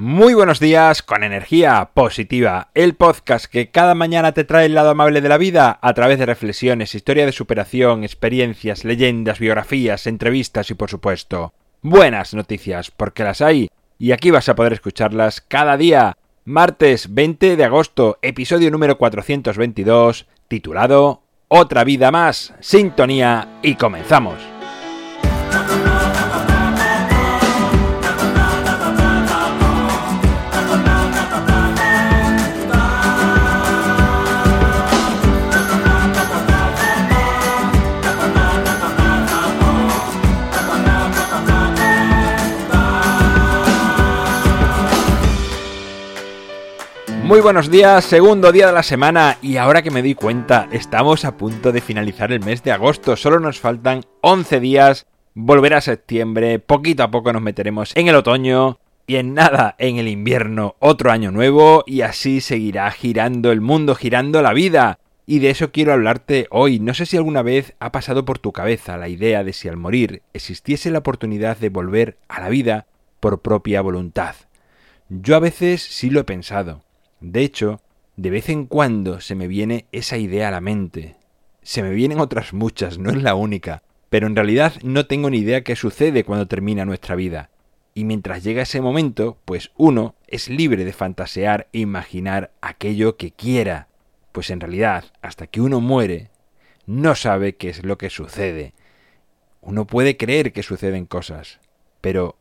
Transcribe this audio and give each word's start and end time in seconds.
Muy 0.00 0.32
buenos 0.32 0.60
días 0.60 1.02
con 1.02 1.24
energía 1.24 1.90
positiva, 1.92 2.70
el 2.74 2.94
podcast 2.94 3.46
que 3.46 3.72
cada 3.72 3.96
mañana 3.96 4.30
te 4.30 4.44
trae 4.44 4.66
el 4.66 4.74
lado 4.74 4.90
amable 4.90 5.20
de 5.20 5.28
la 5.28 5.38
vida 5.38 5.76
a 5.82 5.92
través 5.92 6.20
de 6.20 6.26
reflexiones, 6.26 6.94
historia 6.94 7.26
de 7.26 7.32
superación, 7.32 8.04
experiencias, 8.04 8.84
leyendas, 8.84 9.40
biografías, 9.40 10.06
entrevistas 10.06 10.70
y 10.70 10.74
por 10.74 10.88
supuesto 10.88 11.52
buenas 11.82 12.32
noticias, 12.32 12.92
porque 12.92 13.24
las 13.24 13.40
hay 13.40 13.70
y 13.98 14.12
aquí 14.12 14.30
vas 14.30 14.48
a 14.48 14.54
poder 14.54 14.72
escucharlas 14.72 15.40
cada 15.40 15.76
día. 15.76 16.16
Martes 16.44 17.12
20 17.12 17.56
de 17.56 17.64
agosto, 17.64 18.20
episodio 18.22 18.70
número 18.70 18.98
422, 18.98 20.28
titulado 20.46 21.22
Otra 21.48 21.82
vida 21.82 22.12
más, 22.12 22.54
sintonía 22.60 23.58
y 23.62 23.74
comenzamos. 23.74 24.57
Muy 47.28 47.42
buenos 47.42 47.70
días, 47.70 48.06
segundo 48.06 48.52
día 48.52 48.68
de 48.68 48.72
la 48.72 48.82
semana 48.82 49.36
y 49.42 49.58
ahora 49.58 49.82
que 49.82 49.90
me 49.90 50.00
doy 50.00 50.14
cuenta, 50.14 50.66
estamos 50.72 51.26
a 51.26 51.36
punto 51.36 51.72
de 51.72 51.82
finalizar 51.82 52.32
el 52.32 52.40
mes 52.40 52.62
de 52.62 52.72
agosto, 52.72 53.16
solo 53.16 53.38
nos 53.38 53.60
faltan 53.60 54.06
11 54.22 54.60
días, 54.60 55.06
volver 55.34 55.74
a 55.74 55.82
septiembre, 55.82 56.58
poquito 56.58 57.02
a 57.02 57.10
poco 57.10 57.30
nos 57.34 57.42
meteremos 57.42 57.94
en 57.96 58.08
el 58.08 58.14
otoño 58.14 58.78
y 59.06 59.16
en 59.16 59.34
nada, 59.34 59.74
en 59.76 59.98
el 59.98 60.08
invierno, 60.08 60.76
otro 60.78 61.10
año 61.10 61.30
nuevo 61.30 61.84
y 61.86 62.00
así 62.00 62.40
seguirá 62.40 62.90
girando 62.92 63.52
el 63.52 63.60
mundo, 63.60 63.94
girando 63.94 64.40
la 64.40 64.54
vida. 64.54 64.98
Y 65.26 65.40
de 65.40 65.50
eso 65.50 65.70
quiero 65.70 65.92
hablarte 65.92 66.46
hoy. 66.50 66.80
No 66.80 66.94
sé 66.94 67.04
si 67.04 67.18
alguna 67.18 67.42
vez 67.42 67.74
ha 67.78 67.92
pasado 67.92 68.24
por 68.24 68.38
tu 68.38 68.52
cabeza 68.52 68.96
la 68.96 69.10
idea 69.10 69.44
de 69.44 69.52
si 69.52 69.68
al 69.68 69.76
morir 69.76 70.22
existiese 70.32 70.90
la 70.90 71.00
oportunidad 71.00 71.58
de 71.58 71.68
volver 71.68 72.16
a 72.26 72.40
la 72.40 72.48
vida 72.48 72.86
por 73.20 73.42
propia 73.42 73.82
voluntad. 73.82 74.34
Yo 75.10 75.36
a 75.36 75.40
veces 75.40 75.82
sí 75.82 76.08
lo 76.08 76.20
he 76.20 76.24
pensado. 76.24 76.87
De 77.20 77.42
hecho, 77.42 77.80
de 78.16 78.30
vez 78.30 78.48
en 78.48 78.66
cuando 78.66 79.20
se 79.20 79.34
me 79.34 79.46
viene 79.46 79.86
esa 79.92 80.16
idea 80.16 80.48
a 80.48 80.50
la 80.50 80.60
mente. 80.60 81.16
Se 81.62 81.82
me 81.82 81.90
vienen 81.90 82.20
otras 82.20 82.52
muchas, 82.52 82.98
no 82.98 83.10
es 83.10 83.22
la 83.22 83.34
única, 83.34 83.82
pero 84.08 84.26
en 84.26 84.36
realidad 84.36 84.74
no 84.82 85.06
tengo 85.06 85.30
ni 85.30 85.38
idea 85.38 85.62
qué 85.62 85.76
sucede 85.76 86.24
cuando 86.24 86.48
termina 86.48 86.84
nuestra 86.84 87.14
vida. 87.14 87.50
Y 87.94 88.04
mientras 88.04 88.42
llega 88.44 88.62
ese 88.62 88.80
momento, 88.80 89.38
pues 89.44 89.70
uno 89.76 90.14
es 90.26 90.48
libre 90.48 90.84
de 90.84 90.92
fantasear 90.92 91.68
e 91.72 91.80
imaginar 91.80 92.52
aquello 92.60 93.16
que 93.16 93.32
quiera, 93.32 93.88
pues 94.32 94.50
en 94.50 94.60
realidad, 94.60 95.04
hasta 95.20 95.48
que 95.48 95.60
uno 95.60 95.80
muere, 95.80 96.30
no 96.86 97.14
sabe 97.16 97.56
qué 97.56 97.68
es 97.68 97.84
lo 97.84 97.98
que 97.98 98.10
sucede. 98.10 98.74
Uno 99.60 99.86
puede 99.86 100.16
creer 100.16 100.52
que 100.52 100.62
suceden 100.62 101.06
cosas, 101.06 101.58
pero 102.00 102.36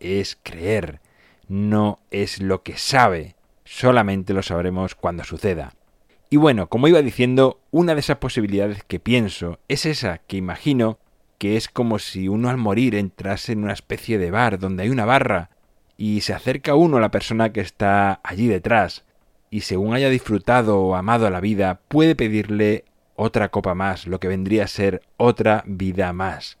es 0.00 0.38
creer, 0.42 1.00
no 1.48 1.98
es 2.10 2.40
lo 2.40 2.62
que 2.62 2.76
sabe 2.76 3.37
solamente 3.68 4.32
lo 4.32 4.42
sabremos 4.42 4.94
cuando 4.94 5.24
suceda. 5.24 5.74
Y 6.30 6.36
bueno, 6.36 6.68
como 6.68 6.88
iba 6.88 7.02
diciendo, 7.02 7.60
una 7.70 7.94
de 7.94 8.00
esas 8.00 8.16
posibilidades 8.16 8.82
que 8.82 8.98
pienso 8.98 9.58
es 9.68 9.84
esa 9.84 10.18
que 10.26 10.38
imagino 10.38 10.98
que 11.36 11.56
es 11.56 11.68
como 11.68 11.98
si 11.98 12.28
uno 12.28 12.48
al 12.48 12.56
morir 12.56 12.94
entrase 12.94 13.52
en 13.52 13.62
una 13.64 13.74
especie 13.74 14.18
de 14.18 14.30
bar 14.30 14.58
donde 14.58 14.84
hay 14.84 14.90
una 14.90 15.04
barra 15.04 15.50
y 15.98 16.22
se 16.22 16.32
acerca 16.32 16.74
uno 16.74 16.96
a 16.96 17.00
la 17.00 17.10
persona 17.10 17.52
que 17.52 17.60
está 17.60 18.20
allí 18.24 18.46
detrás 18.46 19.04
y 19.50 19.60
según 19.60 19.94
haya 19.94 20.08
disfrutado 20.08 20.80
o 20.80 20.94
amado 20.94 21.28
la 21.28 21.40
vida 21.40 21.80
puede 21.88 22.14
pedirle 22.16 22.84
otra 23.16 23.50
copa 23.50 23.74
más, 23.74 24.06
lo 24.06 24.18
que 24.18 24.28
vendría 24.28 24.64
a 24.64 24.68
ser 24.68 25.02
otra 25.18 25.62
vida 25.66 26.12
más. 26.12 26.58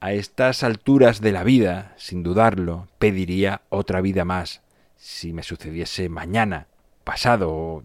A 0.00 0.12
estas 0.12 0.62
alturas 0.62 1.20
de 1.20 1.32
la 1.32 1.42
vida, 1.42 1.94
sin 1.96 2.22
dudarlo, 2.22 2.88
pediría 2.98 3.62
otra 3.70 4.00
vida 4.00 4.24
más 4.24 4.62
si 5.00 5.32
me 5.32 5.42
sucediese 5.42 6.10
mañana, 6.10 6.66
pasado 7.04 7.50
o 7.50 7.82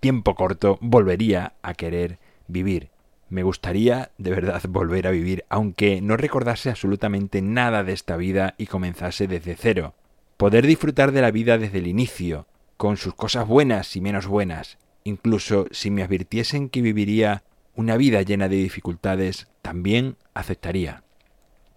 tiempo 0.00 0.34
corto, 0.34 0.78
volvería 0.80 1.54
a 1.62 1.74
querer 1.74 2.18
vivir. 2.48 2.90
Me 3.28 3.44
gustaría 3.44 4.10
de 4.18 4.30
verdad 4.30 4.60
volver 4.68 5.06
a 5.06 5.12
vivir, 5.12 5.44
aunque 5.48 6.00
no 6.02 6.16
recordase 6.16 6.68
absolutamente 6.68 7.40
nada 7.40 7.84
de 7.84 7.92
esta 7.92 8.16
vida 8.16 8.54
y 8.58 8.66
comenzase 8.66 9.28
desde 9.28 9.54
cero. 9.54 9.94
Poder 10.36 10.66
disfrutar 10.66 11.12
de 11.12 11.22
la 11.22 11.30
vida 11.30 11.56
desde 11.56 11.78
el 11.78 11.86
inicio, 11.86 12.46
con 12.76 12.96
sus 12.96 13.14
cosas 13.14 13.46
buenas 13.46 13.94
y 13.94 14.00
menos 14.00 14.26
buenas. 14.26 14.76
Incluso 15.04 15.66
si 15.70 15.90
me 15.92 16.02
advirtiesen 16.02 16.68
que 16.68 16.82
viviría 16.82 17.44
una 17.76 17.96
vida 17.96 18.22
llena 18.22 18.48
de 18.48 18.56
dificultades, 18.56 19.46
también 19.62 20.16
aceptaría. 20.34 21.04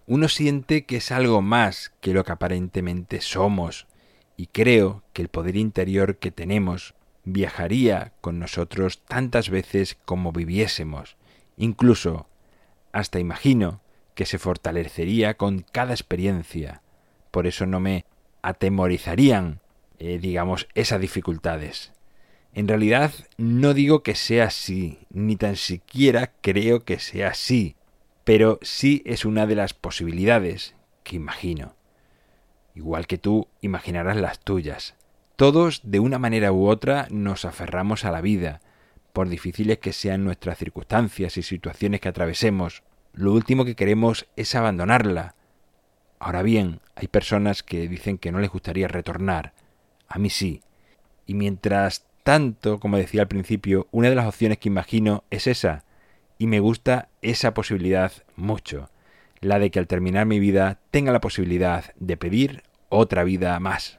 Uno 0.08 0.28
siente 0.28 0.84
que 0.84 0.96
es 0.96 1.12
algo 1.12 1.42
más 1.42 1.92
que 2.00 2.12
lo 2.12 2.24
que 2.24 2.32
aparentemente 2.32 3.20
somos, 3.20 3.86
y 4.40 4.46
creo 4.46 5.02
que 5.12 5.20
el 5.20 5.28
poder 5.28 5.54
interior 5.54 6.16
que 6.16 6.30
tenemos 6.30 6.94
viajaría 7.24 8.14
con 8.22 8.38
nosotros 8.38 9.02
tantas 9.04 9.50
veces 9.50 9.98
como 10.06 10.32
viviésemos, 10.32 11.18
incluso 11.58 12.26
hasta 12.90 13.20
imagino 13.20 13.82
que 14.14 14.24
se 14.24 14.38
fortalecería 14.38 15.36
con 15.36 15.66
cada 15.70 15.92
experiencia. 15.92 16.80
Por 17.30 17.46
eso 17.46 17.66
no 17.66 17.80
me 17.80 18.06
atemorizarían, 18.40 19.60
eh, 19.98 20.18
digamos, 20.18 20.68
esas 20.74 21.02
dificultades. 21.02 21.92
En 22.54 22.66
realidad 22.66 23.12
no 23.36 23.74
digo 23.74 24.02
que 24.02 24.14
sea 24.14 24.44
así, 24.44 25.00
ni 25.10 25.36
tan 25.36 25.56
siquiera 25.56 26.32
creo 26.40 26.86
que 26.86 26.98
sea 26.98 27.28
así, 27.28 27.76
pero 28.24 28.58
sí 28.62 29.02
es 29.04 29.26
una 29.26 29.46
de 29.46 29.56
las 29.56 29.74
posibilidades 29.74 30.74
que 31.04 31.16
imagino 31.16 31.74
igual 32.74 33.06
que 33.06 33.18
tú 33.18 33.48
imaginarás 33.60 34.16
las 34.16 34.40
tuyas. 34.40 34.94
Todos, 35.36 35.80
de 35.84 36.00
una 36.00 36.18
manera 36.18 36.52
u 36.52 36.68
otra, 36.68 37.06
nos 37.10 37.44
aferramos 37.44 38.04
a 38.04 38.10
la 38.10 38.20
vida, 38.20 38.60
por 39.12 39.28
difíciles 39.28 39.78
que 39.78 39.92
sean 39.92 40.24
nuestras 40.24 40.58
circunstancias 40.58 41.36
y 41.36 41.42
situaciones 41.42 42.00
que 42.00 42.08
atravesemos. 42.08 42.82
Lo 43.12 43.32
último 43.32 43.64
que 43.64 43.74
queremos 43.74 44.28
es 44.36 44.54
abandonarla. 44.54 45.34
Ahora 46.18 46.42
bien, 46.42 46.80
hay 46.94 47.08
personas 47.08 47.62
que 47.62 47.88
dicen 47.88 48.18
que 48.18 48.30
no 48.30 48.38
les 48.38 48.50
gustaría 48.50 48.88
retornar. 48.88 49.54
A 50.06 50.18
mí 50.18 50.30
sí. 50.30 50.62
Y 51.26 51.34
mientras 51.34 52.06
tanto, 52.22 52.78
como 52.78 52.98
decía 52.98 53.22
al 53.22 53.28
principio, 53.28 53.88
una 53.90 54.10
de 54.10 54.14
las 54.14 54.26
opciones 54.26 54.58
que 54.58 54.68
imagino 54.68 55.24
es 55.30 55.46
esa. 55.46 55.84
Y 56.38 56.46
me 56.46 56.60
gusta 56.60 57.08
esa 57.22 57.54
posibilidad 57.54 58.12
mucho 58.36 58.90
la 59.40 59.58
de 59.58 59.70
que 59.70 59.78
al 59.78 59.86
terminar 59.86 60.26
mi 60.26 60.38
vida 60.38 60.78
tenga 60.90 61.12
la 61.12 61.20
posibilidad 61.20 61.84
de 61.98 62.16
pedir 62.16 62.62
otra 62.88 63.24
vida 63.24 63.58
más. 63.60 63.98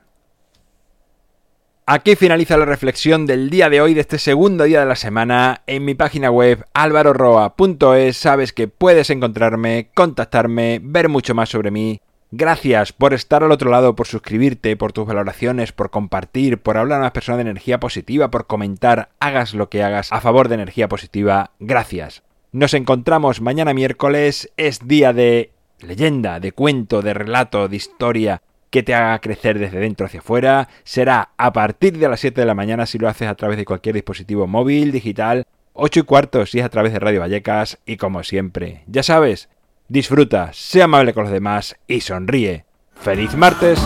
Aquí 1.88 2.16
finaliza 2.16 2.58
la 2.58 2.66
reflexión 2.66 3.26
del 3.26 3.50
día 3.50 3.70
de 3.70 3.82
hoy, 3.82 3.94
de 3.94 4.02
este 4.02 4.20
segundo 4.20 4.64
día 4.66 4.82
de 4.82 4.86
la 4.86 4.96
semana. 4.96 5.64
En 5.66 5.84
mi 5.84 5.96
página 5.96 6.30
web 6.30 6.66
alvaroroa.es 6.74 8.16
sabes 8.16 8.54
que 8.54 8.68
puedes 8.68 9.10
encontrarme, 9.10 9.90
contactarme, 9.94 10.80
ver 10.82 11.10
mucho 11.10 11.34
más 11.34 11.50
sobre 11.50 11.72
mí. 11.72 12.00
Gracias 12.30 12.94
por 12.94 13.14
estar 13.14 13.44
al 13.44 13.52
otro 13.52 13.70
lado, 13.72 13.94
por 13.96 14.08
suscribirte, 14.08 14.78
por 14.78 14.94
tus 14.94 15.06
valoraciones, 15.06 15.74
por 15.74 15.90
compartir, 15.90 16.60
por 16.60 16.78
hablar 16.78 17.00
a 17.00 17.04
más 17.04 17.12
personas 17.12 17.40
de 17.40 17.50
energía 17.50 17.80
positiva, 17.80 18.32
por 18.32 18.48
comentar, 18.48 19.10
hagas 19.20 19.54
lo 19.54 19.70
que 19.70 19.84
hagas 19.84 20.14
a 20.14 20.22
favor 20.22 20.48
de 20.48 20.56
energía 20.56 20.88
positiva. 20.88 21.52
Gracias. 21.60 22.24
Nos 22.54 22.74
encontramos 22.74 23.40
mañana 23.40 23.74
miércoles, 23.74 24.52
es 24.58 24.86
día 24.86 25.14
de 25.14 25.52
leyenda, 25.80 26.42
de 26.42 26.52
cuento, 26.52 27.02
de 27.02 27.14
relato, 27.14 27.70
de 27.70 27.78
historia 27.78 28.42
que 28.70 28.84
te 28.84 28.94
haga 28.94 29.20
crecer 29.20 29.58
desde 29.58 29.80
dentro 29.80 30.06
hacia 30.06 30.20
afuera. 30.20 30.68
Será 30.84 31.30
a 31.38 31.54
partir 31.54 31.98
de 31.98 32.10
las 32.10 32.20
7 32.20 32.42
de 32.42 32.48
la 32.48 32.54
mañana 32.54 32.86
si 32.86 32.98
lo 32.98 33.08
haces 33.08 33.30
a 33.30 33.36
través 33.36 33.56
de 33.56 33.64
cualquier 33.64 33.96
dispositivo 33.96 34.48
móvil, 34.48 34.92
digital, 34.92 35.46
8 35.72 36.02
y 36.02 36.04
cuarto 36.04 36.46
si 36.46 36.60
es 36.60 36.66
a 36.66 36.70
través 36.70 36.92
de 36.92 37.00
Radio 37.00 37.22
Vallecas 37.22 37.80
y 37.86 37.96
como 37.96 38.22
siempre, 38.22 38.84
ya 38.88 39.02
sabes, 39.02 39.48
disfruta, 39.88 40.52
sea 40.52 40.86
amable 40.86 41.14
con 41.14 41.24
los 41.24 41.32
demás 41.32 41.78
y 41.88 42.02
sonríe. 42.02 42.66
¡Feliz 42.96 43.34
martes! 43.38 43.80